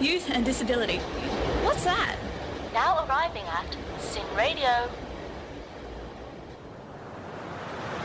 [0.00, 0.98] Youth and disability.
[1.62, 2.16] What's that?
[2.72, 4.90] Now arriving at SYN Radio.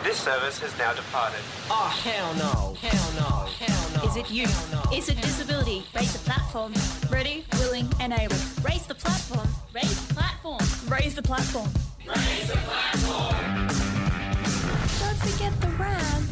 [0.04, 1.40] This service has now departed.
[1.70, 2.76] Oh, hell no.
[2.80, 3.48] Hell no.
[3.66, 4.08] Hell no.
[4.08, 4.72] Is it youth?
[4.72, 4.96] Hell no.
[4.96, 5.84] Is it disability?
[5.96, 6.74] Raise the platform.
[7.12, 8.36] Ready, willing, and able.
[8.64, 9.48] Raise the platform.
[9.74, 10.62] Raise the platform.
[10.88, 11.70] Raise the platform.
[12.08, 13.68] Raise the platform.
[15.00, 16.29] Don't forget the ram.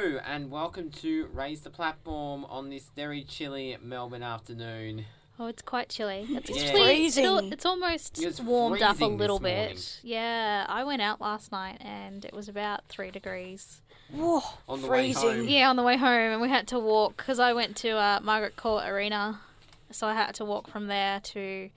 [0.00, 5.04] Hello and welcome to Raise the Platform on this very chilly Melbourne afternoon.
[5.38, 6.26] Oh, it's quite chilly.
[6.30, 6.62] It's Yeah.
[6.62, 7.24] actually Freezing.
[7.26, 9.74] It's, it's almost It warmed up a little this morning.
[9.74, 10.00] bit.
[10.02, 13.82] Yeah, I went out last night and it was about three degrees.
[14.10, 15.36] Whoa, On the way freezing.
[15.40, 15.48] home.
[15.48, 18.20] Yeah, on the way home, and we had to walk because I went to uh,
[18.22, 19.40] Margaret Court Arena,
[19.90, 21.68] so I had to walk from there to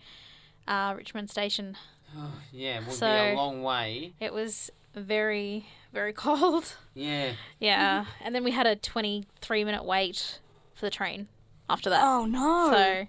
[0.65, 1.75] uh, Richmond Station.
[2.53, 4.13] Yeah, it would be a long way.
[4.21, 6.75] It was very, very cold.
[6.93, 7.33] Yeah.
[7.59, 10.39] Yeah, and then we had a twenty-three minute wait
[10.75, 11.27] for the train
[11.69, 12.01] after that.
[12.03, 12.71] Oh no.
[12.73, 13.07] So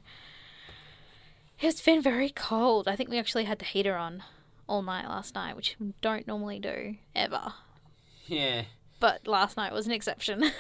[1.61, 2.87] it's been very cold.
[2.89, 4.23] I think we actually had the heater on
[4.69, 7.55] all night last night, which we don't normally do ever.
[8.27, 8.65] Yeah.
[9.01, 10.43] But last night was an exception.
[10.43, 10.53] Yeah.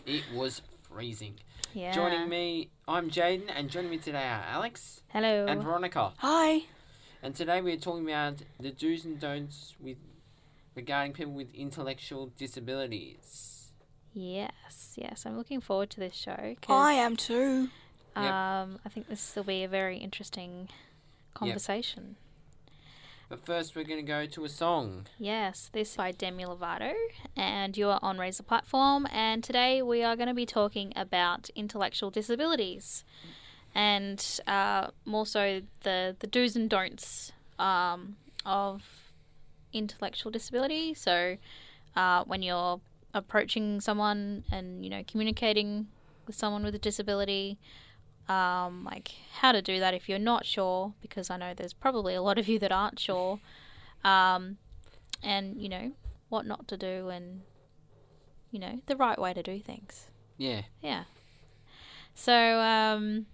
[0.06, 1.34] it was freezing.
[1.74, 1.92] yeah.
[1.92, 5.44] Joining me, I'm Jaden, and joining me today are Alex Hello.
[5.46, 6.12] and Veronica.
[6.18, 6.62] Hi.
[7.22, 9.98] And today we're talking about the do's and don'ts with
[10.78, 13.72] regarding people with intellectual disabilities.
[14.14, 15.26] Yes, yes.
[15.26, 16.54] I'm looking forward to this show.
[16.68, 17.68] I am too.
[18.16, 18.24] Yep.
[18.24, 20.68] Um, I think this will be a very interesting
[21.34, 22.14] conversation.
[23.28, 25.06] But first, we're going to go to a song.
[25.18, 26.92] Yes, this is by Demi Lovato,
[27.36, 29.06] and you are on Razor Platform.
[29.12, 33.04] And today we are going to be talking about intellectual disabilities,
[33.74, 39.07] and uh, more so the the do's and don'ts um, of
[39.72, 40.94] intellectual disability.
[40.94, 41.36] So,
[41.96, 42.80] uh, when you're
[43.14, 45.88] approaching someone and you know communicating
[46.26, 47.58] with someone with a disability,
[48.28, 52.14] um, like how to do that if you're not sure, because I know there's probably
[52.14, 53.40] a lot of you that aren't sure,
[54.04, 54.58] um,
[55.22, 55.92] and you know
[56.28, 57.42] what not to do, and
[58.50, 60.08] you know the right way to do things.
[60.36, 60.62] Yeah.
[60.82, 61.04] Yeah.
[62.14, 63.26] So, um,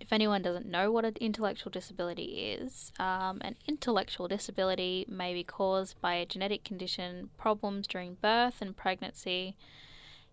[0.00, 5.44] if anyone doesn't know what an intellectual disability is, um, an intellectual disability may be
[5.44, 9.56] caused by a genetic condition, problems during birth and pregnancy,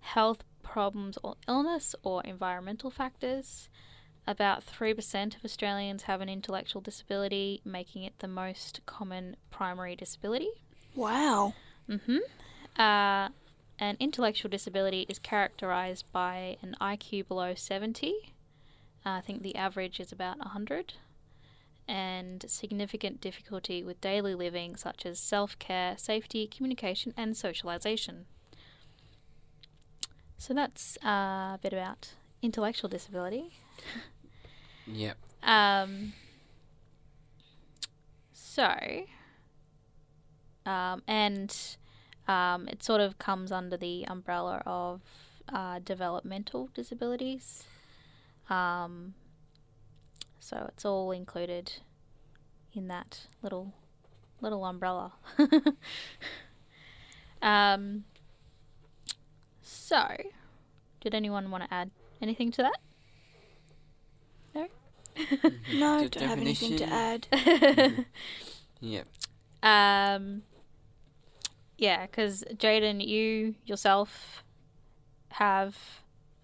[0.02, 3.70] health problems or illness, or environmental factors.
[4.28, 10.50] About 3% of Australians have an intellectual disability, making it the most common primary disability.
[10.96, 11.54] Wow.
[12.78, 13.30] Uh,
[13.80, 18.34] an intellectual disability is characterized by an IQ below 70.
[19.06, 20.94] Uh, I think the average is about 100.
[21.88, 28.26] And significant difficulty with daily living, such as self care, safety, communication, and socialization.
[30.38, 33.54] So that's uh, a bit about intellectual disability.
[34.92, 35.18] Yep.
[35.44, 36.14] Um,
[38.34, 38.74] so,
[40.66, 41.56] um, and
[42.28, 45.02] um, it sort of comes under the umbrella of
[45.52, 47.66] uh, developmental disabilities.
[48.50, 49.14] Um,
[50.40, 51.74] so it's all included
[52.74, 53.74] in that little
[54.42, 55.14] little umbrella.
[57.42, 58.06] um,
[59.62, 60.16] so,
[61.02, 62.80] did anyone want to add anything to that?
[64.56, 64.68] No.
[65.74, 66.90] No, The don't have anything to definition.
[66.92, 67.28] add.
[68.82, 69.08] Yep.
[69.62, 70.44] Um,
[71.78, 74.44] yeah, because Jaden, you yourself
[75.32, 75.76] have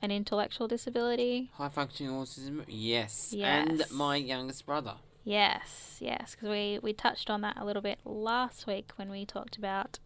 [0.06, 1.50] an intellectual disability.
[1.56, 3.34] High functioning autism, yes.
[3.36, 3.68] Yes.
[3.70, 4.94] And my youngest brother.
[5.24, 9.26] Yes, yes, because we, we touched on that a little bit last week when we
[9.26, 9.98] talked about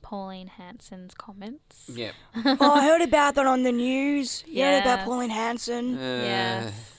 [0.00, 1.90] Pauline Hanson's comments.
[1.94, 2.14] Yep.
[2.46, 4.42] oh, I heard about that on the news.
[4.46, 5.96] You heard about Pauline Hanson.
[5.96, 6.90] Uh, Yes.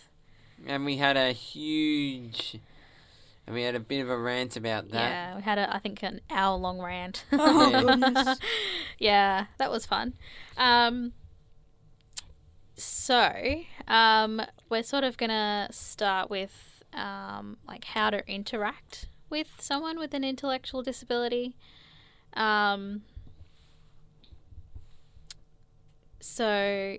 [0.67, 2.57] And we had a huge.
[3.45, 5.09] And we had a bit of a rant about that.
[5.11, 7.25] Yeah, we had a I think an hour long rant.
[7.31, 7.81] Oh, Yeah.
[7.99, 8.39] goodness.
[8.97, 10.13] yeah, that was fun.
[10.57, 11.13] Um,
[12.75, 19.99] so, um, we're sort of gonna start with um, like how to interact with someone
[19.99, 21.55] with an intellectual disability.
[22.33, 23.03] Um,
[26.19, 26.97] so,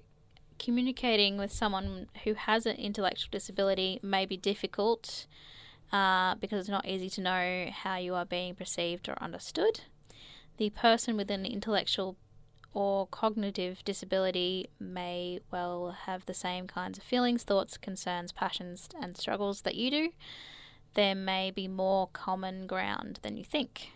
[0.58, 5.26] communicating with someone who has an intellectual disability may be difficult
[5.92, 9.80] uh, because it's not easy to know how you are being perceived or understood.
[10.56, 12.16] The person with an intellectual
[12.72, 19.16] or cognitive disability may well have the same kinds of feelings, thoughts, concerns, passions, and
[19.16, 20.10] struggles that you do,
[20.94, 23.92] there may be more common ground than you think.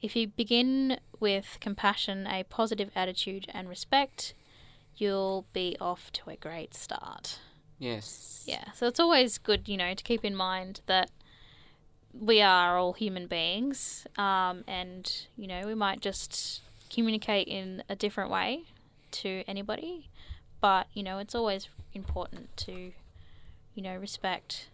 [0.00, 4.34] If you begin with compassion, a positive attitude, and respect,
[4.96, 7.40] you'll be off to a great start.
[7.78, 8.44] Yes.
[8.46, 11.10] Yeah, so it's always good, you know, to keep in mind that
[12.12, 17.96] we are all human beings, um, and you know, we might just communicate in a
[17.96, 18.64] different way
[19.10, 20.10] to anybody,
[20.60, 22.92] but you know, it's always important to,
[23.74, 24.68] you know, respect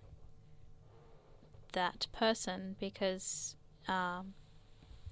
[1.73, 3.57] that person because,
[3.89, 4.35] um,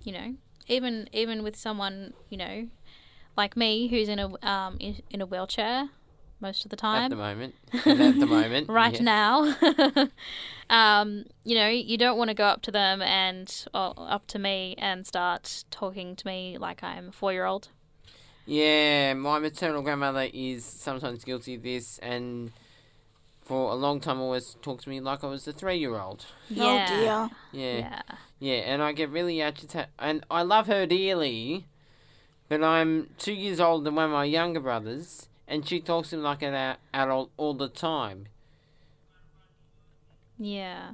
[0.02, 0.34] you know,
[0.68, 2.68] even even with someone, you know,
[3.36, 5.90] like me who's in a um in, in a wheelchair
[6.40, 7.54] most of the time At the moment.
[7.72, 8.68] At the moment.
[8.68, 9.02] right yes.
[9.02, 9.56] now.
[10.70, 14.38] um, you know, you don't want to go up to them and or up to
[14.38, 17.68] me and start talking to me like I'm a four year old.
[18.46, 22.50] Yeah, my maternal grandmother is sometimes guilty of this, and
[23.42, 26.26] for a long time always talked to me like I was a three year old.
[26.48, 26.64] Yeah.
[26.64, 27.02] Oh dear.
[27.52, 27.78] Yeah.
[27.78, 28.02] Yeah.
[28.40, 31.66] Yeah, and I get really agitated, and I love her dearly,
[32.48, 36.16] but I'm two years older than one of my younger brothers, and she talks to
[36.16, 38.28] me like an adult all the time.
[40.38, 40.92] Yeah.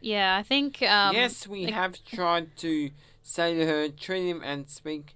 [0.00, 2.90] Yeah, I think um yes, we like- have tried to
[3.22, 5.14] say to her, treat him and speak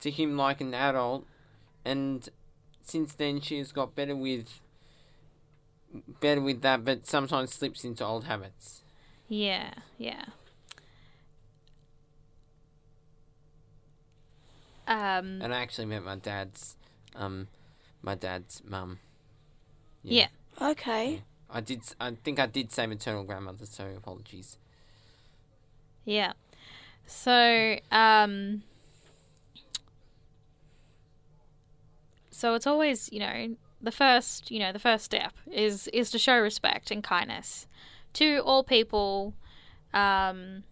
[0.00, 1.24] to him like an adult,
[1.84, 2.28] and
[2.82, 4.60] since then she has got better with
[6.20, 8.82] better with that, but sometimes slips into old habits.
[9.28, 10.26] Yeah, yeah.
[14.86, 16.76] Um And I actually met my dad's,
[17.14, 17.48] um,
[18.02, 18.98] my dad's mum.
[20.02, 20.28] yeah.
[20.60, 21.22] Okay.
[21.50, 21.82] I did.
[22.00, 24.58] I think I did say maternal grandmother, so apologies.
[26.04, 26.32] Yeah.
[27.06, 28.62] So, um
[32.30, 36.18] So it's always, you know, the first, you know, the first step is is to
[36.18, 37.66] show respect and kindness
[38.14, 39.34] to all people
[39.94, 40.64] um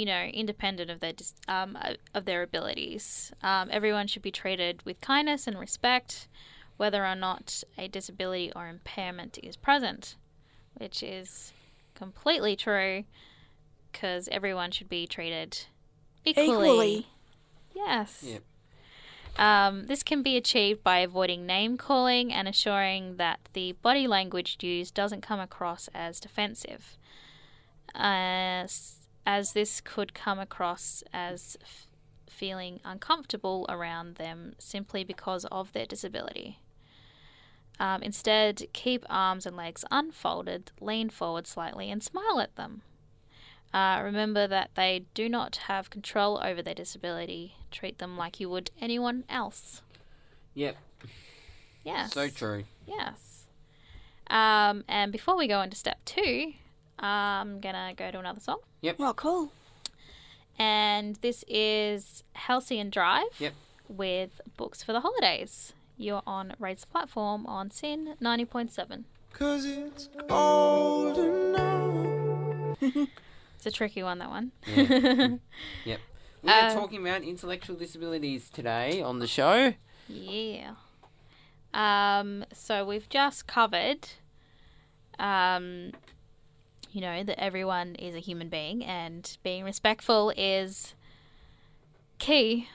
[0.00, 3.32] you know, independent of their dis- um uh, of their abilities.
[3.42, 6.28] Um everyone should be treated with kindness and respect
[6.76, 10.16] whether or not a disability or impairment is present,
[10.74, 11.52] which is
[11.94, 13.04] completely true
[13.92, 15.66] because everyone should be treated
[16.24, 16.46] equally.
[16.46, 17.06] Equally.
[17.74, 18.24] Yes.
[18.26, 18.42] Yep.
[19.38, 24.56] Um, this can be achieved by avoiding name calling and assuring that the body language
[24.60, 26.96] used doesn't come across as defensive,
[27.94, 31.86] as, as this could come across as f-
[32.28, 36.60] feeling uncomfortable around them simply because of their disability.
[37.78, 42.82] Um, instead, keep arms and legs unfolded, lean forward slightly, and smile at them.
[43.72, 47.54] Uh, remember that they do not have control over their disability.
[47.70, 49.80] Treat them like you would anyone else.
[50.54, 50.76] Yep.
[51.84, 52.12] Yes.
[52.12, 52.64] So true.
[52.86, 53.46] Yes.
[54.28, 56.54] Um, and before we go into step two,
[57.00, 58.98] I'm gonna go to another song, Yep.
[58.98, 59.52] Well, cool.
[60.58, 63.54] and this is Halcyon Drive Yep.
[63.88, 65.72] with Books for the Holidays.
[65.96, 69.04] You're on Raise the Platform on SYN 90.7.
[69.32, 72.76] Cause it's cold enough.
[72.82, 74.52] It's a tricky one, that one.
[75.84, 76.00] Yep.
[76.42, 79.74] We are Uh, talking about intellectual disabilities today on the show.
[80.08, 80.72] Yeah.
[81.74, 84.08] Um, so we've just covered,
[85.18, 85.92] um,
[86.92, 90.94] you know, that everyone is a human being and being respectful is
[92.18, 92.68] key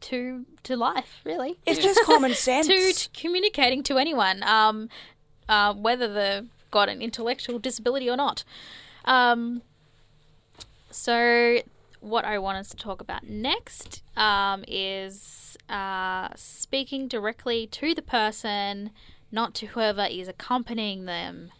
[0.00, 1.58] to to life, really.
[1.66, 2.66] It's just common sense.
[2.66, 4.88] to, to communicating to anyone, um,
[5.48, 8.44] uh, whether they've got an intellectual disability or not.
[9.04, 9.62] Um,
[10.90, 11.58] so,
[12.00, 18.02] what I want us to talk about next um, is uh, speaking directly to the
[18.02, 18.90] person,
[19.32, 21.50] not to whoever is accompanying them.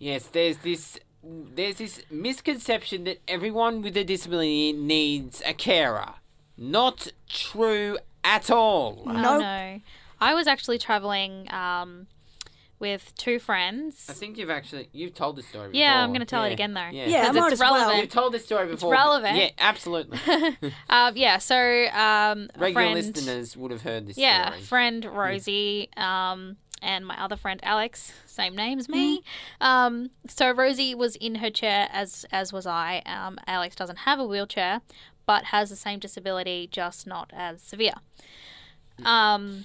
[0.00, 6.14] Yes, there's this there's this misconception that everyone with a disability needs a carer.
[6.56, 9.02] Not true at all.
[9.06, 9.40] Oh Nope.
[9.42, 9.80] no.
[10.20, 12.06] I was actually traveling um,
[12.78, 14.06] with two friends.
[14.08, 15.78] I think you've actually you've told this story before.
[15.80, 16.88] Yeah, I'm gonna tell it again, though.
[16.90, 17.06] Yeah.
[17.06, 17.74] Yeah, Because might it's as well.
[17.74, 18.00] relevant.
[18.00, 18.90] You've told this story before.
[18.90, 19.36] but- relevant.
[19.36, 20.18] Yeah, absolutely.
[20.88, 21.56] Um, yeah, so
[21.92, 24.60] um, Regular friend, listeners would have heard this yeah, story.
[24.62, 29.22] friend Rosie, um, and my other friend Alex, same name as me.
[29.60, 33.02] Um, so Rosie was in her chair as as was I.
[33.06, 34.80] Um, Alex doesn't have a wheelchair,
[35.26, 37.94] but has the same disability, just not as severe.
[39.04, 39.64] Um,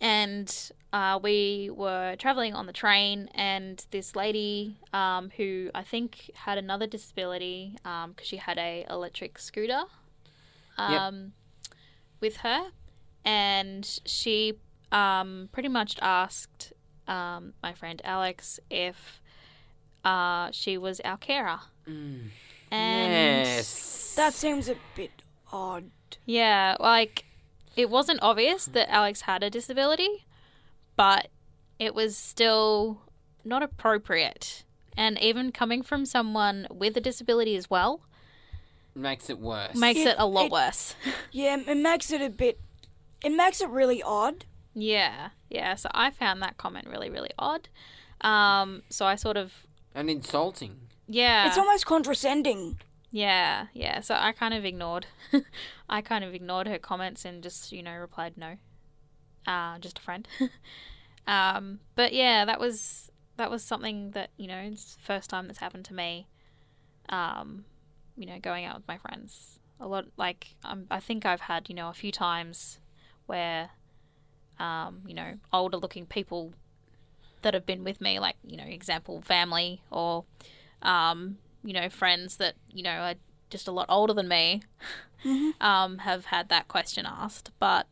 [0.00, 6.30] and uh, we were traveling on the train, and this lady, um, who I think
[6.34, 9.84] had another disability, because she had a electric scooter.
[11.06, 11.32] um,
[12.20, 12.70] with her,
[13.24, 14.58] and she
[14.92, 16.72] um, pretty much asked
[17.08, 19.20] um, my friend Alex if
[20.04, 21.58] uh, she was our carer.
[21.86, 22.30] And
[22.70, 24.14] yes.
[24.16, 25.10] That seems a bit
[25.52, 25.90] odd.
[26.26, 27.24] yeah, like
[27.76, 30.26] it wasn't obvious that Alex had a disability,
[30.96, 31.28] but
[31.78, 33.00] it was still
[33.44, 34.64] not appropriate.
[34.96, 38.02] And even coming from someone with a disability as well
[38.94, 39.74] makes it worse.
[39.74, 40.94] makes It- it a lot it- worse.
[41.32, 42.60] Yeah, it makes it a bit.
[43.24, 44.44] It makes it really odd.
[44.74, 45.74] Yeah, yeah.
[45.74, 47.68] So I found that comment really, really odd.
[48.20, 50.88] Um, so I sort of, and insulting.
[51.08, 52.80] yeah, It's almost condescending.
[53.10, 54.00] yeah, yeah.
[54.00, 55.06] So I kind of ignored,
[55.88, 58.56] I kind of ignored her comments and just, you know, replied no.
[59.46, 60.26] Uh, just a friend.
[61.26, 65.46] um, but yeah, that was that was something that you know, it's the first time
[65.46, 66.28] that's happened to me.
[67.08, 67.64] Um,
[68.16, 69.58] you know, going out with my friends.
[69.80, 72.78] A lot, like um, I think I've had, you know, a few times
[73.26, 73.70] where,
[74.62, 76.52] um, you know, older looking people
[77.42, 80.24] that have been with me, like you know, example family or,
[80.82, 83.14] um, you know, friends that you know are
[83.50, 84.62] just a lot older than me,
[85.60, 87.50] um, have had that question asked.
[87.58, 87.86] But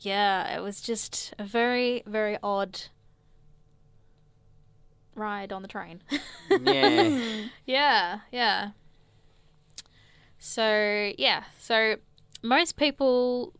[0.00, 2.82] yeah, it was just a very, very odd
[5.14, 6.02] ride on the train.
[6.60, 7.10] Yeah.
[7.66, 8.70] Yeah, yeah.
[10.38, 11.96] So yeah, so
[12.42, 13.54] most people,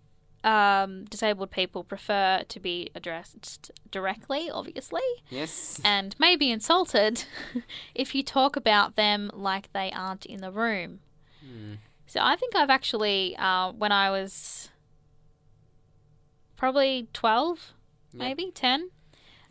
[0.45, 5.81] um, disabled people, prefer to be addressed directly, obviously, yes.
[5.85, 7.25] and may be insulted
[7.95, 11.01] if you talk about them like they aren't in the room.
[12.07, 14.71] So I think I've actually, uh, when I was
[16.57, 17.73] probably twelve,
[18.13, 18.91] maybe ten.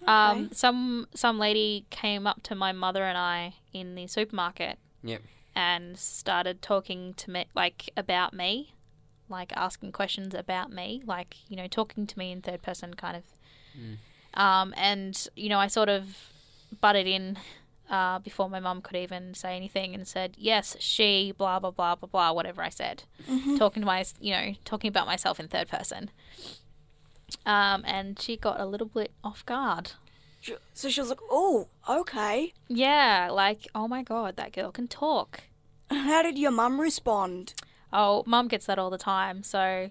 [0.06, 5.22] Um, some some lady came up to my mother and I in the supermarket Yep.
[5.56, 8.74] and started talking to me like about me,
[9.30, 13.18] like asking questions about me, like you know talking to me in third person kind
[13.18, 13.24] of.
[14.36, 16.18] Um, and you know I sort of
[16.82, 17.38] butted in
[17.90, 21.96] uh, before my mum could even say anything and said yes she blah blah blah
[21.96, 23.04] blah blah whatever I said,
[23.58, 26.10] talking to my you know talking about myself in third person.
[27.46, 29.94] Um, and she got a little bit off guard.
[30.74, 35.42] So she was like, "Oh, okay." Yeah, like oh my god, that girl can talk.
[35.90, 37.54] How did your mum respond?
[37.94, 39.90] Oh, mum gets that all the time, so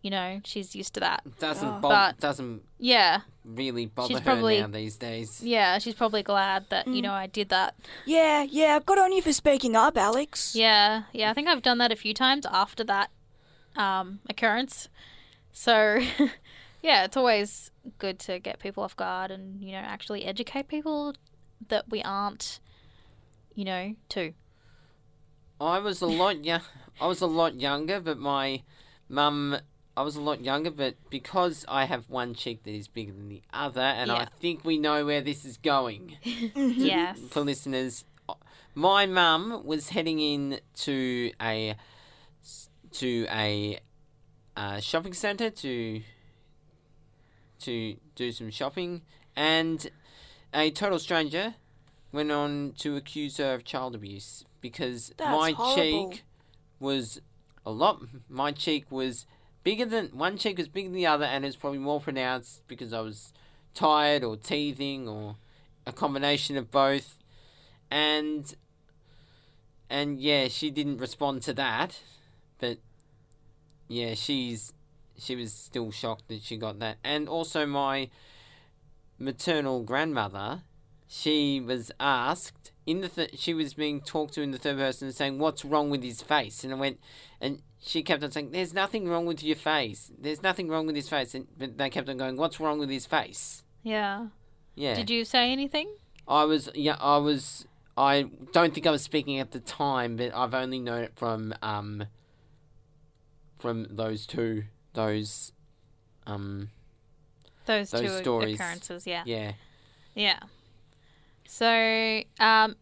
[0.00, 1.22] you know she's used to that.
[1.38, 5.42] Doesn't bo- But- doesn't Yeah, really bother She's her now these days.
[5.42, 7.74] yeah, she's probably glad that you know I did that.
[8.06, 8.78] Yeah, yeah.
[8.84, 10.54] Good on you for speaking up, Alex.
[10.56, 13.10] Yeah, yeah, I think I've done that a few times after that
[13.76, 14.88] um, occurrence.
[15.52, 16.00] So,
[16.82, 21.14] yeah, it's always good to get people off guard and you know actually educate people
[21.68, 22.60] that we aren't,
[23.54, 24.32] you know, too.
[25.60, 26.60] I was a lot yeah,
[27.00, 28.62] I was a lot younger, but my
[29.08, 29.58] mum.
[29.96, 33.28] I was a lot younger, but because I have one cheek that is bigger than
[33.28, 36.16] the other, and I think we know where this is going.
[36.56, 37.20] Yes.
[37.30, 38.04] for listeners,
[38.74, 41.76] my mum was heading in to a
[42.94, 43.78] to a
[44.56, 46.02] uh, shopping centre to
[47.60, 49.02] to do some shopping,
[49.36, 49.90] and
[50.52, 51.54] a total stranger
[52.12, 56.10] went on to accuse her of child abuse because That's my horrible.
[56.10, 56.24] cheek
[56.78, 57.20] was
[57.64, 58.02] a lot.
[58.28, 59.26] My cheek was
[59.62, 62.92] bigger than one cheek was bigger than the other, and it's probably more pronounced because
[62.92, 63.32] I was
[63.74, 65.36] tired or teething or
[65.86, 67.18] a combination of both.
[67.90, 68.54] And
[69.90, 72.00] and yeah, she didn't respond to that,
[72.58, 72.78] but
[73.88, 74.72] yeah, she's
[75.16, 76.98] she was still shocked that she got that.
[77.04, 78.10] And also my
[79.18, 80.62] maternal grandmother,
[81.16, 85.12] she was asked in the th- she was being talked to in the third person
[85.12, 86.98] saying what's wrong with his face and I went
[87.40, 90.96] and she kept on saying there's nothing wrong with your face there's nothing wrong with
[90.96, 94.26] his face and but they kept on going what's wrong with his face Yeah.
[94.74, 95.88] yeah Did you say anything?
[96.26, 97.64] I was yeah I was
[97.96, 101.54] I don't think I was speaking at the time but I've only known it from
[101.62, 102.06] um
[103.58, 105.52] from those two those
[106.26, 106.70] um
[107.66, 108.54] Those, Those two stories.
[108.56, 109.22] occurrences, yeah.
[109.26, 109.52] yeah
[110.14, 110.38] Yeah.
[111.46, 112.76] So, um,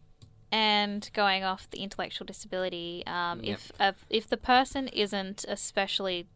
[0.51, 3.53] and going off the intellectual disability, um, Yep.
[3.59, 6.27] if uh, if the person isn't especially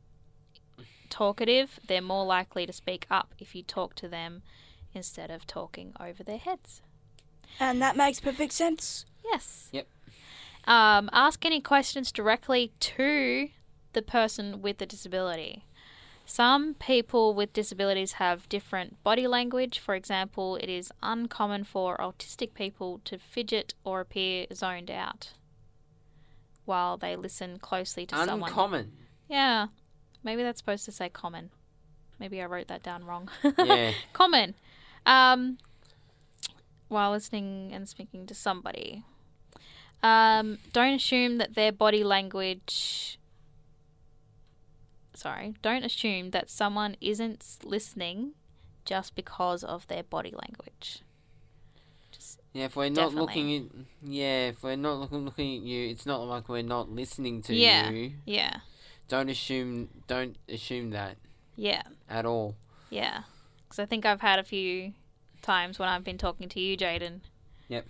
[1.09, 4.41] talkative, they're more likely to speak up if you talk to them
[4.93, 6.81] instead of talking over their heads.
[7.59, 9.05] And that makes perfect sense.
[9.23, 9.69] Yes.
[9.71, 9.87] Yep.
[10.65, 13.49] Um, ask any questions directly to
[13.93, 15.65] the person with the disability.
[16.29, 19.79] Some people with disabilities have different body language.
[19.79, 25.31] For example, it is uncommon for autistic people to fidget or appear zoned out.
[26.65, 28.49] while they listen closely to someone.
[28.49, 28.91] Uncommon.
[29.29, 29.67] Yeah.
[30.21, 31.49] Maybe that's supposed to say common.
[32.19, 33.29] Maybe I wrote that down wrong.
[33.57, 33.93] Yeah.
[34.13, 34.53] common.
[35.05, 35.59] Um,
[36.89, 39.03] while listening and speaking to somebody.
[40.03, 43.16] Um, don't assume that their body language.
[45.17, 45.55] Sorry.
[45.63, 48.33] Don't assume that someone isn't listening
[48.85, 51.01] just because of their body language.
[52.11, 53.19] Just Yeah, if we're not Definitely.
[53.21, 56.91] looking at yeah, if we're not looking looking at you, it's not like we're not
[56.91, 57.89] listening to Yeah.
[57.89, 58.13] you.
[58.25, 58.57] yeah,
[59.07, 61.17] Don't assume don't assume that
[61.55, 61.81] yeah.
[62.07, 62.55] at all.
[62.91, 63.23] Yeah,
[63.63, 64.93] because I think I've had a few
[65.41, 67.21] times when I've been talking to you, Jaden.
[67.69, 67.87] Yep.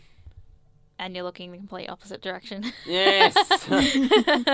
[0.99, 2.63] And you're looking the complete opposite direction.
[2.85, 3.35] Yes.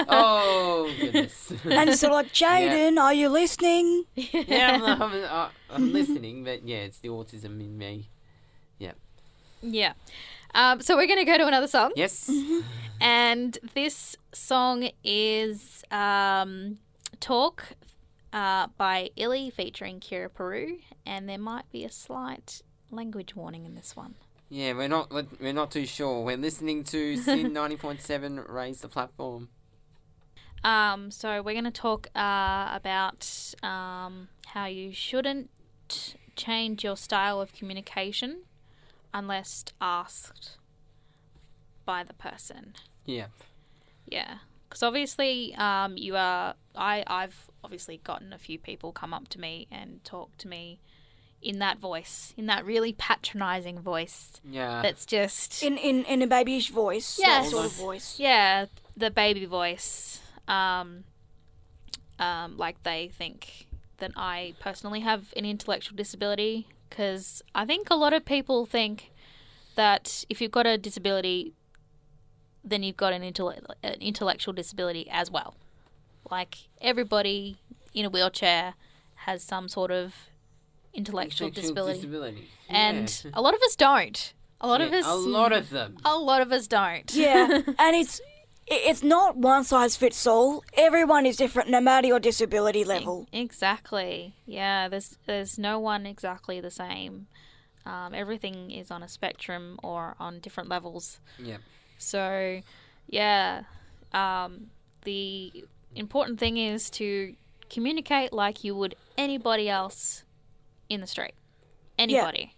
[0.09, 1.51] oh goodness.
[1.63, 4.05] And it's sort of like, Jaden, are you listening?
[4.15, 8.09] yeah, I'm, I'm, uh, I'm listening, but yeah, it's the autism in me.
[8.77, 8.91] yeah.
[9.61, 9.93] Yeah.
[10.53, 11.91] Um, so we're going to go to another song.
[11.95, 12.29] Yes.
[13.01, 16.77] And this song is um,
[17.19, 17.73] Talk
[18.31, 20.79] uh, by Illy featuring Kira Puru.
[21.05, 24.15] And there might be a slight language warning in this one.
[24.53, 26.23] Yeah, we're not we're not too sure.
[26.23, 28.39] We're listening to SYN ninety point seven.
[28.47, 29.49] Raise the platform.
[30.63, 35.49] Um, so we're going to talk uh, about um, how you shouldn't
[36.35, 38.43] change your style of communication
[39.11, 40.57] unless asked
[41.83, 42.75] by the person.
[43.07, 43.27] Yeah.
[44.05, 44.37] Yeah,
[44.69, 46.53] because obviously, um, you are.
[46.75, 50.79] I I've obviously gotten a few people come up to me and talk to me
[51.43, 54.39] in that voice, in that really patronising voice.
[54.43, 54.81] Yeah.
[54.81, 57.17] That's just In, in, in a babyish voice.
[57.19, 57.45] Yes.
[57.45, 58.19] That sort of voice.
[58.19, 60.21] Yeah, the baby voice.
[60.47, 61.03] Um,
[62.19, 67.95] um, like they think that I personally have an intellectual disability because I think a
[67.95, 69.11] lot of people think
[69.75, 71.53] that if you've got a disability,
[72.63, 75.55] then you've got an, intell- an intellectual disability as well.
[76.29, 77.57] Like everybody
[77.93, 78.75] in a wheelchair
[79.15, 80.13] has some sort of
[80.93, 82.49] intellectual Intellectual disability, disability.
[82.69, 83.31] and Yeah.
[83.33, 84.33] a lot of us don't.
[84.61, 85.05] A lot of us.
[85.05, 85.97] A lot of them.
[86.05, 87.13] A lot of us don't.
[87.13, 87.47] Yeah,
[87.79, 88.21] and it's
[88.65, 90.63] it's not one size fits all.
[90.75, 93.27] Everyone is different, no matter your disability level.
[93.33, 94.35] Exactly.
[94.45, 97.27] Yeah, there's there's no one exactly the same.
[97.85, 101.19] Um, everything is on a spectrum or on different levels.
[101.37, 101.57] Yeah.
[101.97, 102.61] So,
[103.07, 103.63] yeah,
[104.13, 104.67] um,
[105.03, 107.35] the important thing is to
[107.69, 110.23] communicate like you would anybody else
[110.89, 111.33] in the street.
[111.97, 112.55] Anybody.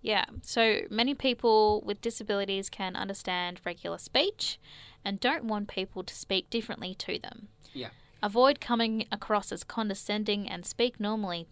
[0.00, 0.24] Yeah.
[0.42, 4.58] So many people with disabilities can understand regular speech
[5.04, 7.48] and don't want people to speak differently to them.
[7.72, 7.88] Yeah.
[8.22, 11.46] Avoid coming across as condescending and speak normally.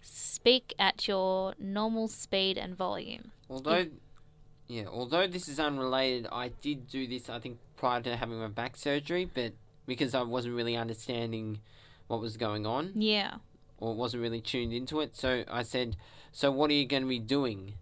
[0.00, 3.32] Speak at your normal speed and volume.
[3.50, 3.86] Although,
[4.68, 7.28] yeah, although this is unrelated, I did do this.
[7.28, 9.52] I think prior to having my back surgery, but
[9.86, 11.60] because I wasn't really understanding
[12.06, 13.36] what was going on Yeah.
[13.78, 15.96] Or wasn't really tuned into it, so I said,
[16.32, 17.74] "So what are you going to be doing?"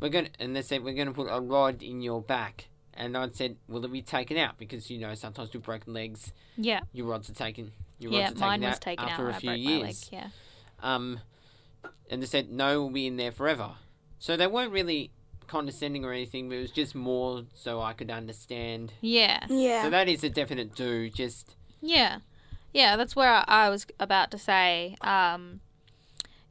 [0.00, 3.16] We're going, and they said we're going to put a rod in your back, and
[3.16, 6.80] I said, "Will it be taken out?" Because you know sometimes with broken legs, Yeah.
[6.92, 7.72] your rods are taken.
[8.00, 9.52] Your Yeah, rods are mine taken was out taken out after when a I few
[9.52, 9.82] years.
[9.82, 9.94] leg.
[10.22, 10.28] Yeah.
[10.82, 11.20] Um,
[12.10, 13.72] and they said no, we'll be in there forever.
[14.18, 15.10] So they weren't really
[15.46, 18.92] condescending or anything, but it was just more so I could understand.
[19.00, 19.44] Yeah.
[19.48, 19.82] Yeah.
[19.84, 21.10] So that is a definite do.
[21.10, 22.18] Just Yeah.
[22.72, 24.96] Yeah, that's where I, I was about to say.
[25.00, 25.60] Um,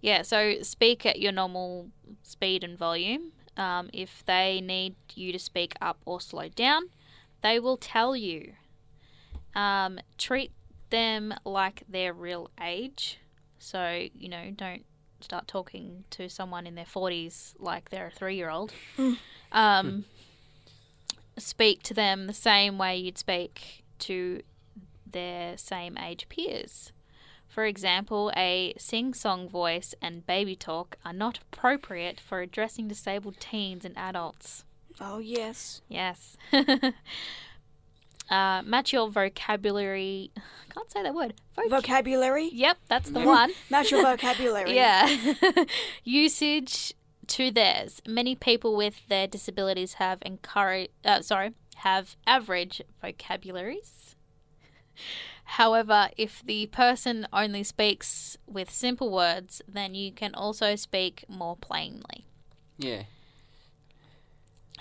[0.01, 1.89] yeah, so speak at your normal
[2.23, 3.31] speed and volume.
[3.57, 6.83] Um, if they need you to speak up or slow down,
[7.41, 8.53] they will tell you.
[9.53, 10.51] Um, treat
[10.89, 13.19] them like their real age.
[13.59, 14.85] So, you know, don't
[15.19, 18.73] start talking to someone in their 40s like they're a three year old.
[19.51, 20.05] um,
[21.37, 24.41] speak to them the same way you'd speak to
[25.11, 26.91] their same age peers.
[27.47, 33.39] For example, a sing song voice and baby talk are not appropriate for addressing disabled
[33.39, 34.63] teens and adults.
[35.01, 35.81] oh yes.
[35.89, 36.37] Yes.
[38.29, 40.31] uh, match your vocabulary.
[40.37, 40.41] I
[40.73, 41.33] can't say that word.
[41.57, 42.49] Voc- Vocabulary.
[42.53, 43.51] yep, that's the one.
[43.69, 44.73] Match your vocabulary.
[44.73, 45.07] Yeah.
[46.05, 46.93] Usage
[47.27, 48.01] to theirs.
[48.07, 54.10] Many people with their disabilities have encourage uh, sorry, have average vocabularies.
[55.43, 61.57] However, if the person only speaks with simple words, then you can also speak more
[61.57, 62.25] plainly.
[62.77, 63.03] yeah,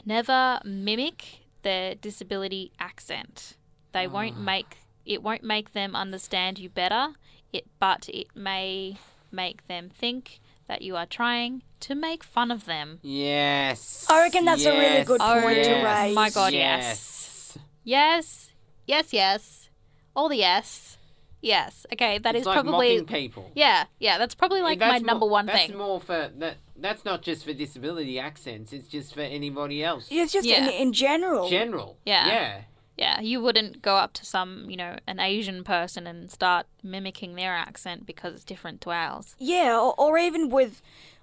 [0.04, 3.56] Never mimic their disability accent.
[3.92, 4.40] They won't ah.
[4.40, 7.14] make it won't make them understand you better.
[7.52, 8.98] It but it may
[9.32, 13.00] make them think that you are trying to make fun of them.
[13.02, 14.06] yes.
[14.08, 16.14] I reckon that's a really yes, good point to oh, yes, raise.
[16.14, 17.58] My God, yes.
[17.82, 18.52] Yes,
[18.86, 19.69] yes, yes,
[20.16, 20.98] all the yes,
[21.40, 21.86] yes.
[21.92, 23.50] Okay, that is it's like probably mocking people.
[23.54, 24.18] yeah, yeah.
[24.18, 25.68] That's probably like That's my more- number one that's thing.
[25.70, 26.56] That's more for that.
[26.76, 28.72] That's not just for disability accents.
[28.72, 30.08] It's just for anybody else.
[30.10, 30.64] It's just Yeah.
[30.66, 31.48] in, in general.
[31.50, 31.96] General.
[32.06, 32.26] Yeah.
[32.26, 32.60] Yeah.
[32.96, 37.34] Yeah, you wouldn't go up to some, you know, an Asian person and start mimicking
[37.34, 39.34] their accent because it's different to ours.
[39.38, 40.82] Yeah, or, or even with,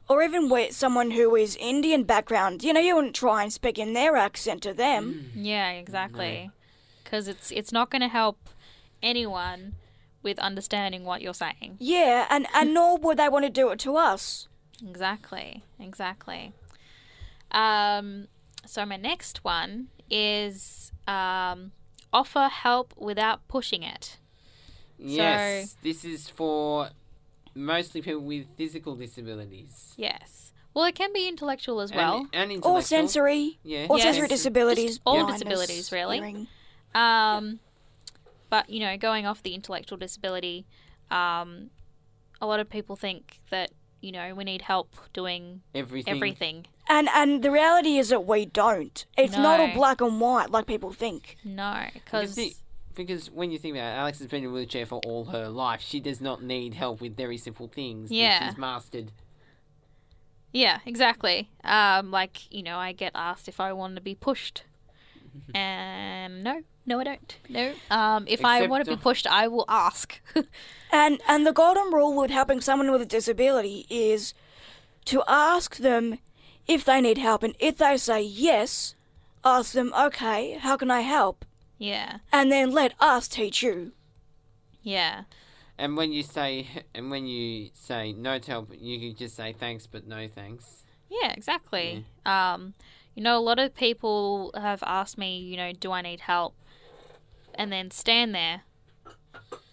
[0.09, 2.63] or even with someone who is Indian background.
[2.63, 5.29] You know, you wouldn't try and speak in their accent to them.
[5.35, 6.25] Yeah, exactly.
[6.49, 6.49] Mm-hmm.
[7.03, 8.37] Because it's it's not going to help
[9.01, 9.75] anyone
[10.23, 11.77] with understanding what you're saying.
[11.79, 14.47] Yeah, and and nor would they want to do it to us.
[14.87, 16.53] Exactly, exactly.
[17.51, 18.27] Um,
[18.65, 21.71] so my next one is um,
[22.11, 24.17] offer help without pushing it.
[24.97, 25.77] Yes.
[25.81, 26.89] This is for
[27.55, 29.93] mostly people with physical disabilities.
[29.97, 30.51] Yes.
[30.73, 32.27] Well, it can be intellectual as well.
[32.33, 33.57] And, and Or sensory.
[33.63, 33.87] Yeah.
[33.89, 34.05] Or Yes.
[34.05, 34.89] sensory disabilities.
[34.97, 36.17] Just all blindness, disabilities, really.
[36.17, 36.47] hearing.
[36.93, 37.59] Um,
[38.49, 40.65] but you know, going off the intellectual disability,
[41.11, 41.69] um,
[42.41, 46.15] a lot of people think that you know we need help doing Everything.
[46.15, 46.65] everything.
[46.89, 49.05] And and the reality is that we don't.
[49.17, 51.35] It's not all black and white like people think.
[51.43, 52.55] No, Because, because the-
[52.95, 55.49] because when you think about it, Alex has been in a wheelchair for all her
[55.49, 55.81] life.
[55.81, 58.09] She does not need help with very simple things.
[58.09, 58.49] that Yeah.
[58.49, 59.11] She's mastered.
[60.53, 61.49] yeah, exactly.
[61.63, 64.63] Um, like you know, I get asked if I want to be pushed,
[65.53, 67.37] and no, no, I don't.
[67.49, 67.73] No.
[67.91, 70.19] Um, if I want to be pushed, I will ask.
[70.91, 74.33] And and the golden rule with helping someone with a disability is
[75.05, 76.19] to ask them
[76.65, 78.95] if they need help and if they say yes,
[79.43, 81.43] ask them, "Okay, how can I help?"
[81.77, 83.91] yeah, And then let us teach you.
[84.81, 85.23] yeah,
[85.77, 89.51] And when you say and when you say no to help, you can just say
[89.53, 90.83] thanks, but no thanks.
[91.09, 92.05] yeah, exactly.
[92.25, 92.73] Um,
[93.13, 96.55] you know, a lot of people have asked me, you know, do I need help,
[97.57, 98.61] and then stand there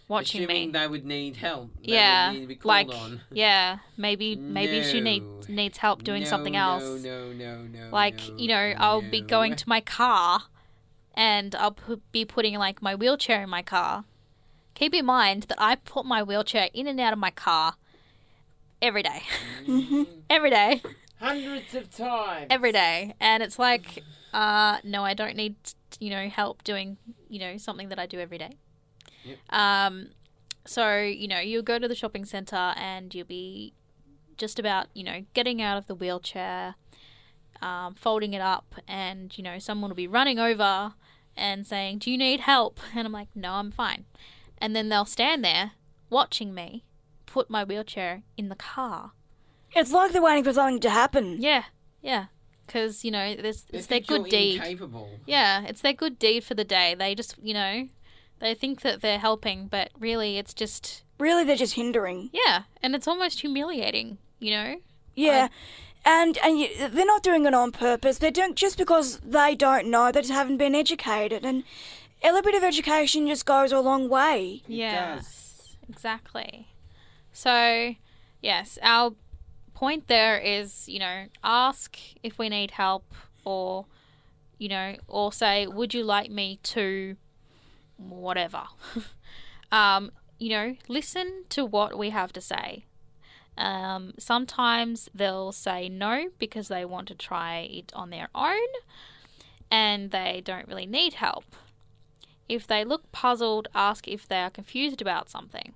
[0.09, 0.79] watching Assuming me.
[0.79, 1.71] they would need help.
[1.85, 3.21] They yeah, would need to be called like on.
[3.31, 6.83] yeah, maybe maybe she need needs help doing No, something else.
[7.03, 7.63] No, no, no.
[7.63, 7.89] No.
[7.91, 10.45] Like no, you know, I'll be going to my car,
[11.15, 14.05] and I'll pu- be putting like my wheelchair in my car.
[14.75, 17.75] Keep in mind that I put my wheelchair in and out of my car
[18.83, 19.23] every day,
[19.67, 20.03] mm-hmm.
[20.31, 20.83] every day,
[21.25, 22.47] hundreds of times.
[22.51, 25.57] every day, and it's like, uh, no, I don't need
[26.01, 26.97] you know help doing
[27.29, 28.59] you know something that I do every day.
[29.25, 29.39] Yep.
[29.51, 30.09] Um,
[30.67, 33.75] so you know you'll go to the shopping center and you'll be
[34.37, 36.75] just about you know getting out of the wheelchair,
[37.63, 40.95] um, folding it up, and you know someone will be running over
[41.37, 44.05] and saying, "Do you need help?" And I'm like, "No, I'm fine."
[44.59, 45.73] And then they'll stand there
[46.11, 46.85] watching me
[47.27, 49.13] put my wheelchair in the car.
[49.75, 51.41] It's like they're waiting for something to happen.
[51.41, 51.65] Yeah,
[52.03, 52.27] yeah,
[52.67, 54.57] because you know this They it's their good deed.
[54.57, 55.11] Incapable.
[55.27, 56.95] Yeah, it's their good deed for the day.
[56.95, 57.89] They just you know
[58.41, 62.31] they think that they're helping, but really it's just Really, they're just hindering.
[62.33, 64.19] yeah, and it's almost humiliating.
[64.41, 64.77] You know.
[65.15, 65.49] Yeah.
[66.05, 68.19] And and you, they're not doing it on purpose.
[68.19, 70.13] They're doing just because they don't know.
[70.13, 71.45] They just haven't been educated.
[71.45, 71.63] And
[72.23, 74.63] a little bit of education just goes a long way.
[74.67, 76.69] Yes, exactly.
[77.33, 77.95] So,
[78.43, 79.15] yes, our
[79.85, 83.05] point there is, you know, ask if we need help
[83.45, 83.85] or,
[84.57, 87.17] you know, or say, would you like me to
[87.99, 88.63] whatever.
[89.73, 92.87] um, you know, listen to what we have to say.
[93.59, 98.71] Um, sometimes they'll say no because they want to try it on their own
[99.71, 101.45] and they don't really need help.
[102.49, 105.75] If they look puzzled, ask if they are confused about something.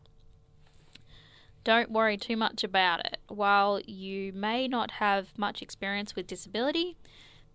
[1.69, 3.19] Don't worry too much about it.
[3.29, 6.97] While you may not have much experience with disability,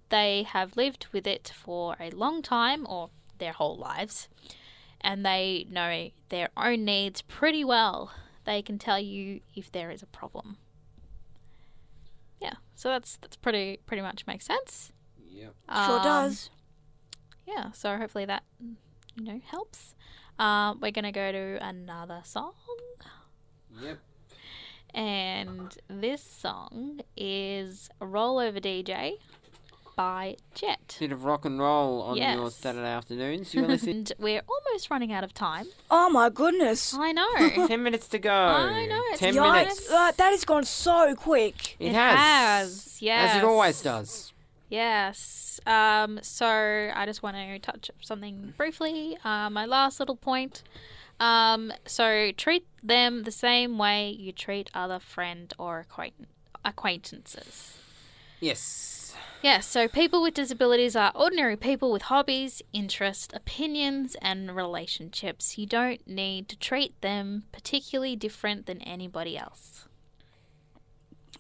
[0.10, 4.30] they have lived with it for a long time or their whole lives,
[5.02, 8.12] and they know their own needs pretty well.
[8.45, 10.58] They can tell you if there is a problem.
[12.39, 14.91] Yeah, so that's that's pretty pretty much makes sense.
[15.28, 15.56] Yep.
[15.88, 16.52] Sure Um, does.
[17.47, 19.95] yeah, so hopefully that you know helps.
[20.38, 22.54] Um, we're gonna go to another song,
[23.81, 23.99] Yep.
[24.93, 29.13] and this song is "Roll Over DJ"
[29.95, 30.97] by Jet.
[30.99, 33.53] Bit of rock and roll on your Saturday afternoons.
[33.53, 33.89] You want to listen?
[33.89, 35.67] And we're almost running out of time.
[35.91, 36.93] Oh my goodness.
[36.97, 37.27] I know.
[37.67, 38.31] Ten minutes to go.
[38.33, 39.53] I know, it's Ten yikes.
[39.53, 39.91] minutes.
[39.91, 41.75] Uh, that has gone so quick.
[41.79, 42.99] It, It has.
[42.99, 44.33] has, As it always does.
[44.69, 45.59] Yes.
[45.67, 49.17] Um, so I just want to touch up something briefly.
[49.23, 50.63] Uh, my last little point.
[51.23, 56.27] Um, so treat them the same way you treat other friend or acquaint-
[56.65, 57.77] acquaintances.
[58.41, 59.15] Yes.
[59.41, 65.57] Yes, so people with disabilities are ordinary people with hobbies, interests, opinions, and relationships.
[65.57, 69.86] You don't need to treat them particularly different than anybody else.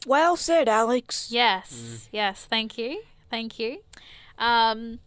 [0.05, 1.29] Well said, Alex.
[1.29, 3.03] Yes, yes, thank you.
[3.29, 3.79] Thank you.
[4.37, 4.99] Um,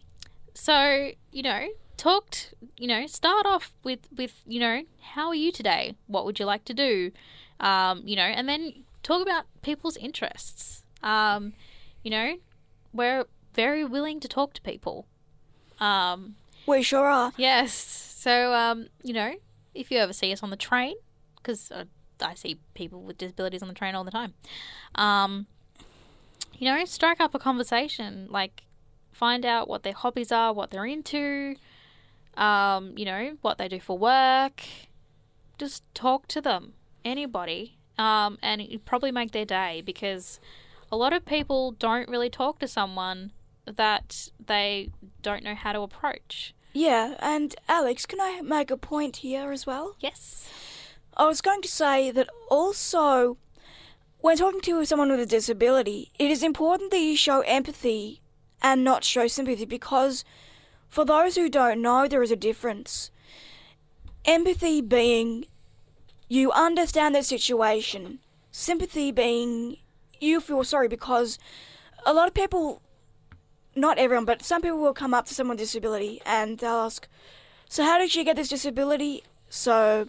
[0.53, 5.51] so, you know, talked, you know, start off with, with, you know, how are you
[5.51, 5.95] today?
[6.07, 7.11] What would you like to do?
[7.59, 10.83] Um, you know, and then talk about people's interests.
[11.03, 11.53] Um,
[12.03, 12.35] you know,
[12.93, 15.07] we're very willing to talk to people.
[15.79, 16.35] Um,
[16.67, 17.33] We sure are.
[17.37, 17.73] yes.
[17.73, 19.35] So, um, you know,
[19.73, 20.95] if you ever see us on the train,
[21.37, 21.85] because uh,
[22.21, 24.33] I see people with disabilities on the train all the time,
[24.95, 25.47] um,
[26.57, 28.27] you know, strike up a conversation.
[28.29, 28.63] Like,
[29.11, 31.55] find out what their hobbies are, what they're into,
[32.37, 34.63] um, you know, what they do for work.
[35.57, 36.73] Just talk to them,
[37.03, 40.39] anybody, um, and it probably make their day because
[40.91, 43.31] a lot of people don't really talk to someone
[43.65, 44.89] that they
[45.21, 46.53] don't know how to approach.
[46.73, 49.95] Yeah, and Alex, can I make a point here as well?
[49.99, 50.47] Yes.
[51.15, 53.37] I was going to say that also,
[54.19, 58.21] when talking to someone with a disability, it is important that you show empathy
[58.61, 60.23] and not show sympathy because,
[60.89, 63.11] for those who don't know, there is a difference.
[64.25, 65.45] Empathy being
[66.27, 68.19] you understand their situation,
[68.51, 69.77] sympathy being
[70.19, 71.37] you feel sorry because
[72.05, 72.81] a lot of people,
[73.75, 77.07] not everyone, but some people will come up to someone with disability and they'll ask,
[77.69, 79.23] So, how did you get this disability?
[79.49, 80.07] So,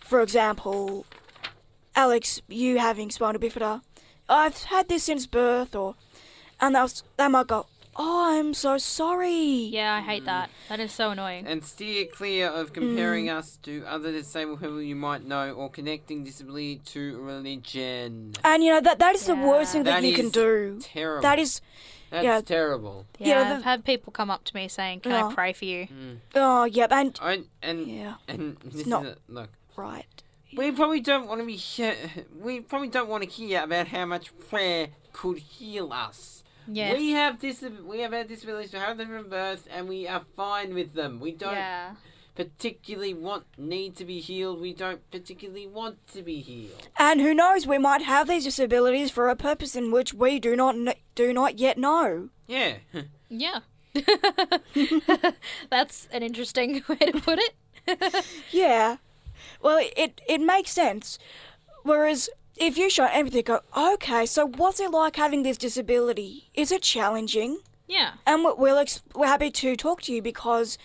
[0.00, 1.04] for example,
[1.94, 3.82] Alex, you having spinal bifida,
[4.28, 5.96] I've had this since birth, or
[6.60, 7.66] and they'll, they might go,
[7.96, 9.30] "Oh, I'm so sorry."
[9.70, 10.50] Yeah, I hate that.
[10.68, 11.46] That is so annoying.
[11.46, 16.24] And steer clear of comparing us to other disabled people you might know or connecting
[16.24, 18.32] disability to religion.
[18.44, 20.78] And you know that that is the worst thing that, That you can do.
[20.82, 21.22] Terrible.
[21.22, 21.60] That is,
[22.10, 22.40] That's yeah.
[22.40, 23.06] terrible.
[23.18, 25.26] Yeah, Yeah, I've had people come up to me saying, "Can Yeah.
[25.26, 25.34] I oh.
[25.34, 26.16] pray for you?" Mm.
[26.34, 28.14] oh yeah, and I, and Yeah.
[28.28, 29.50] and this not- is a, look.
[29.76, 30.06] right.
[30.54, 31.56] We probably don't want to be.
[31.56, 31.92] He-
[32.38, 36.44] we probably don't want to hear about how much prayer could heal us.
[36.66, 36.96] Yes.
[36.96, 40.22] We have dis- We have had disabilities to have them from birth, and we are
[40.36, 41.18] fine with them.
[41.20, 41.94] We don't Yeah.
[42.34, 44.60] particularly want need to be healed.
[44.60, 46.88] We don't particularly want to be healed.
[46.98, 50.54] And who knows, we might have these disabilities for a purpose in which we do
[50.56, 52.28] not kn- do not yet know.
[52.46, 52.76] Yeah.
[53.28, 53.60] Yeah.
[55.70, 57.54] That's an interesting way to put it.
[58.52, 58.96] Yeah.
[59.60, 61.18] Well, it it makes sense.
[61.82, 66.50] Whereas if you show empathy, go, okay, so what's it like having this disability?
[66.54, 67.60] Is it challenging?
[67.88, 68.12] yeah.
[68.26, 70.78] And we- we'll ex- we're happy to talk to you because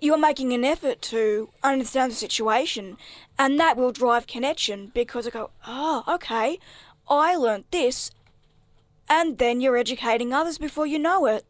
[0.00, 2.96] you're making an effort to understand the situation,
[3.38, 6.58] and that will drive connection because I go, oh, okay,
[7.08, 8.10] I learnt this,
[9.08, 11.44] and then you're educating others before you know it.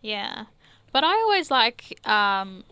[0.00, 0.44] Yeah.
[0.92, 2.64] But I always like um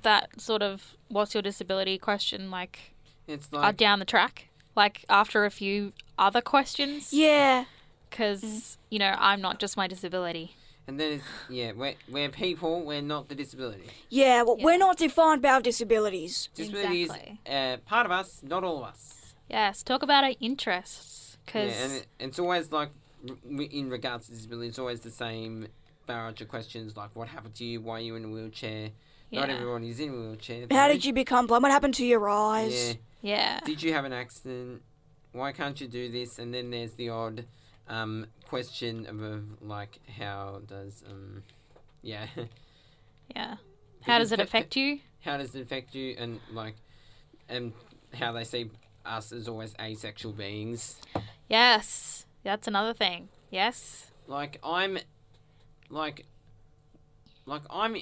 [0.00, 2.94] that sort of what's your disability question like
[3.26, 7.64] It's uh, like down the track like after a few other questions Yeah,
[8.10, 10.54] because you know I'm not just my disability.
[10.88, 13.88] And then it's, yeah, we're, we're people, we're not the disability.
[14.10, 14.42] yeah.
[14.42, 16.48] Well, we're not defined by our disabilities.
[16.56, 17.40] Disability Exactly.
[17.46, 19.34] is uh, part of us, not all of us.
[19.48, 22.90] Yes, talk about our interests Yeah, because and it, it's always like,
[23.48, 25.68] in regards to disability, it's always the same
[26.08, 27.80] barrage of questions like, what happened to you?
[27.80, 28.90] Why are you in a wheelchair?
[29.32, 30.66] Not everyone is in a wheelchair.
[30.70, 31.62] How did you become blind?
[31.62, 32.98] What happened to your eyes?
[33.22, 33.34] Yeah.
[33.36, 34.82] yeah, Did you have an accident?
[35.32, 36.38] Why can't you do this?
[36.38, 37.46] And then there's the odd
[37.88, 41.42] um, question of, of like, how does um,
[42.02, 42.26] yeah,
[43.34, 43.56] yeah.
[44.02, 44.98] How does it affect you?
[45.20, 46.14] how does it affect you?
[46.18, 46.74] And like,
[47.48, 47.72] and
[48.12, 48.70] how they see
[49.06, 51.00] us as always asexual beings.
[51.48, 53.28] Yes, that's another thing.
[53.50, 54.10] Yes.
[54.26, 54.98] Like I'm,
[55.90, 56.26] like,
[57.46, 57.96] like I'm,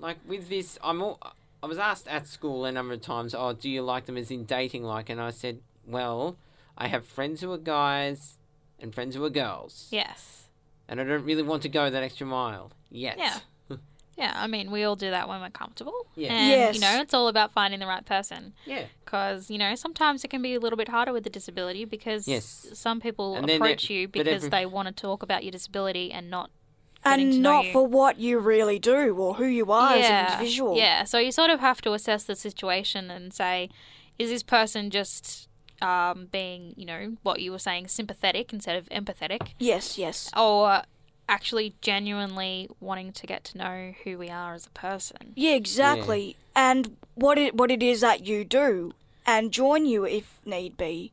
[0.00, 1.18] like with this, I'm all.
[1.62, 4.30] I was asked at school a number of times, "Oh, do you like them as
[4.30, 6.36] in dating like?" And I said, "Well,
[6.78, 8.38] I have friends who are guys
[8.78, 10.48] and friends who are girls, Yes.
[10.88, 13.38] and I don't really want to go that extra mile yet." Yeah.
[14.18, 15.94] Yeah, I mean, we all do that when we're comfortable.
[16.14, 16.34] Yeah.
[16.34, 16.74] And, Yes.
[16.74, 18.52] you know, it's all about finding the right person.
[18.66, 18.84] Yeah.
[19.02, 22.28] Because, you know, sometimes it can be a little bit harder with a disability because
[22.28, 22.66] Yes.
[22.74, 26.28] some people And approach you because every- they want to talk about your disability and
[26.28, 26.59] not getting to
[27.04, 27.72] And know not you.
[27.72, 30.76] for what you really do or who you are as an individual.
[30.76, 33.70] Yeah, so you sort of have to assess the situation and say,
[34.18, 35.48] is this person just
[35.80, 40.30] um, being, you know, what you were saying, sympathetic instead of empathetic, Yes, yes.
[40.36, 40.82] or
[41.28, 45.32] actually genuinely wanting to get to know who we are as a person?
[45.34, 46.36] Yeah, exactly.
[46.54, 48.92] And what it what it is that you do,
[49.26, 51.12] and join you if need be.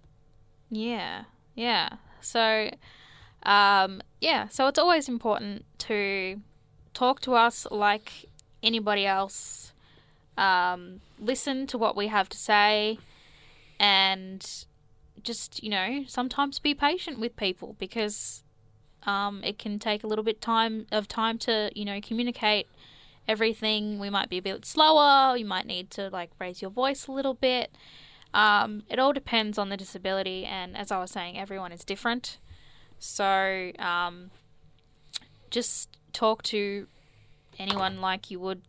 [0.69, 1.23] Yeah,
[1.55, 1.89] yeah.
[2.19, 2.71] So,
[3.43, 6.41] Um, yeah, so it's always important to
[6.93, 8.25] talk to us like
[8.63, 9.73] anybody else.
[10.37, 12.99] Um, listen to what we have to say,
[13.79, 14.65] and
[15.23, 18.43] just you know sometimes be patient with people because
[19.03, 22.67] um, it can take a little bit time of time to you know communicate
[23.27, 23.99] everything.
[23.99, 25.35] We might be a bit slower.
[25.37, 27.71] You might need to like raise your voice a little bit.
[28.33, 32.37] Um, it all depends on the disability, and as I was saying, everyone is different.
[32.99, 34.31] So um,
[35.49, 36.87] just talk to
[37.59, 38.61] anyone like you would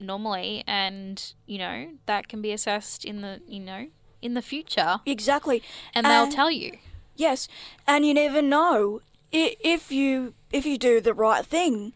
[0.00, 3.86] normally, and you know that can be assessed in the you know
[4.20, 5.62] in the future, Exactly.
[5.94, 6.78] and they'll tell you.
[7.16, 7.48] Yes,
[7.86, 11.92] and you never know if you if you do the right thing.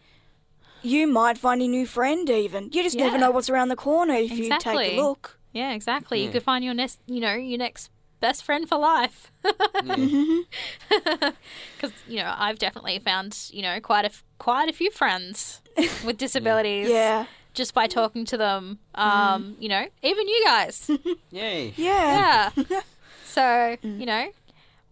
[0.82, 2.28] You might find a new friend.
[2.30, 5.38] Even you just never know what's around the corner if you take a look.
[5.52, 6.22] Yeah, exactly.
[6.22, 7.90] You could find your next, you know, your next
[8.26, 9.30] best friend for life.
[9.44, 10.42] Mm.
[10.90, 11.30] Yeah.
[11.76, 15.60] Because you know, I've definitely found you know quite a f- quite a few friends
[16.04, 16.88] with disabilities.
[16.88, 19.08] Yeah, Just by talking to them, mm-hmm.
[19.08, 20.90] um, you know, even you guys.
[21.30, 21.74] Yay.
[21.76, 22.80] yeah, yeah.
[23.24, 24.00] so mm.
[24.00, 24.24] you know,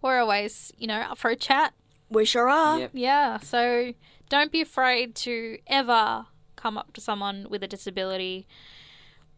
[0.03, 1.73] we're always you know up for a chat.
[2.11, 2.79] we sure are.
[2.79, 2.90] Yep.
[2.92, 3.38] Yeah.
[3.38, 3.94] So
[4.29, 8.47] don't be afraid to ever come up to someone with a disability.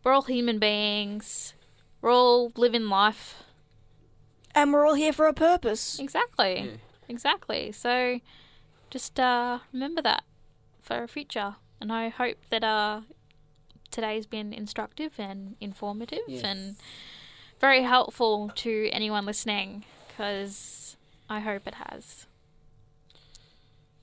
[0.02, 1.54] We're all human beings.
[2.00, 3.42] We're all living life.
[4.56, 5.98] And we're all here for a purpose.
[6.00, 6.60] Exactly.
[6.60, 6.70] Yeah.
[7.08, 7.70] Exactly.
[7.72, 8.20] So
[8.90, 10.24] just uh, remember that
[10.82, 11.56] for a future.
[11.80, 13.02] And I hope that uh,
[13.90, 16.42] today's been instructive and informative Yes.
[16.42, 16.76] and
[17.60, 20.96] very helpful to anyone listening because
[21.28, 22.26] I hope it has.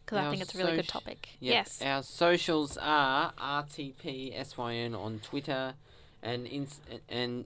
[0.05, 1.29] Because I think it's a really good topic.
[1.39, 1.53] Yep.
[1.53, 1.81] Yes.
[1.81, 5.73] Our socials are RTPSYN on Twitter
[6.21, 7.45] and ins- and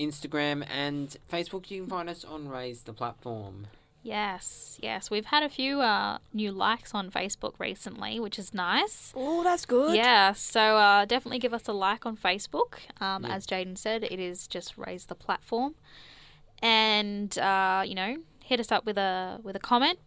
[0.00, 1.70] Instagram and Facebook.
[1.70, 3.66] You can find us on Raise the Platform.
[4.02, 4.78] Yes.
[4.82, 5.10] Yes.
[5.10, 9.12] We've had a few uh, new likes on Facebook recently, which is nice.
[9.14, 9.94] Oh, that's good.
[9.94, 12.78] Yeah, so uh, definitely give us a like on Facebook.
[13.00, 13.34] Um, Yeah.
[13.34, 15.74] As Jaden said, it is just raise the platform,
[16.62, 19.98] and uh, you know, hit us up with a with a comment.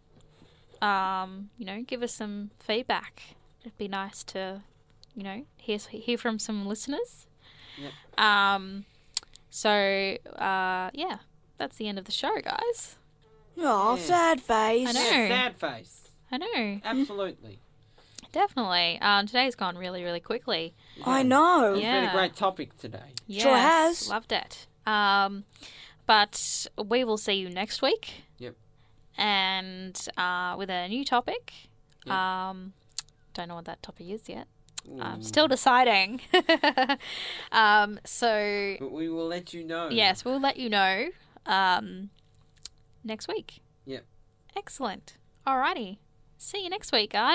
[0.82, 3.22] Um, you know, give us some feedback.
[3.62, 4.62] It'd be nice to,
[5.14, 7.26] you know, hear hear from some listeners.
[7.78, 7.92] Yep.
[8.18, 8.84] Um,
[9.56, 11.18] so uh, yeah,
[11.58, 12.96] that's the end of the show, guys.
[13.56, 14.02] Oh, Yeah.
[14.02, 14.88] sad face.
[14.88, 15.28] I know.
[15.28, 16.08] Sad face.
[16.32, 17.60] I know, Absolutely.
[18.32, 18.98] definitely.
[19.00, 20.74] Um, today's gone really, really quickly.
[21.04, 21.74] I know.
[21.74, 22.10] It's been Yeah.
[22.10, 23.12] a great topic today.
[23.30, 24.08] Sure has.
[24.08, 24.66] Loved it.
[24.86, 25.44] Um,
[26.06, 28.24] but we will see you next week.
[28.38, 28.56] Yep.
[29.16, 31.52] And uh, with a new topic.
[32.06, 32.14] Yep.
[32.16, 32.72] Um,
[33.34, 34.48] don't know what that topic is yet.
[35.00, 36.20] I'm still deciding.
[37.52, 39.88] um, so But we will let you know.
[39.90, 41.08] yes, we'll let you know
[41.46, 42.10] um,
[43.02, 43.60] next week.
[43.86, 44.04] Yep.
[44.56, 45.16] Excellent.
[45.46, 45.98] Alrighty.
[46.38, 47.32] See you next week, guys.